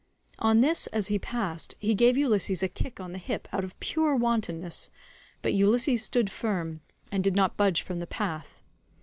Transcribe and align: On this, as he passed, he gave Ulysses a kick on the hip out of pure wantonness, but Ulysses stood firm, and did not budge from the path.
On 0.39 0.61
this, 0.61 0.87
as 0.87 1.09
he 1.09 1.19
passed, 1.19 1.75
he 1.77 1.93
gave 1.93 2.17
Ulysses 2.17 2.63
a 2.63 2.67
kick 2.67 2.99
on 2.99 3.11
the 3.11 3.19
hip 3.19 3.47
out 3.53 3.63
of 3.63 3.79
pure 3.79 4.15
wantonness, 4.15 4.89
but 5.43 5.53
Ulysses 5.53 6.03
stood 6.03 6.31
firm, 6.31 6.81
and 7.11 7.23
did 7.23 7.35
not 7.35 7.55
budge 7.55 7.83
from 7.83 7.99
the 7.99 8.07
path. 8.07 8.63